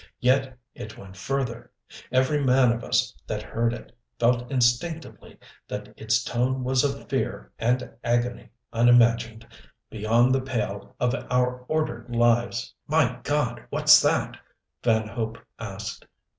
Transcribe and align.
Yet 0.19 0.57
it 0.73 0.97
went 0.97 1.15
further. 1.15 1.69
Every 2.11 2.43
man 2.43 2.71
of 2.71 2.83
us 2.83 3.13
that 3.27 3.43
heard 3.43 3.71
it 3.71 3.95
felt 4.17 4.51
instinctively 4.51 5.37
that 5.67 5.93
its 5.95 6.23
tone 6.23 6.63
was 6.63 6.83
of 6.83 7.07
fear 7.07 7.51
and 7.59 7.87
agony 8.03 8.49
unimagined, 8.73 9.45
beyond 9.91 10.33
the 10.33 10.41
pale 10.41 10.95
of 10.99 11.13
our 11.29 11.65
ordered 11.67 12.15
lives. 12.15 12.73
"My 12.87 13.19
God, 13.21 13.61
what's 13.69 14.01
that?" 14.01 14.37
Van 14.83 15.07
Hope 15.07 15.37
asked. 15.59 16.07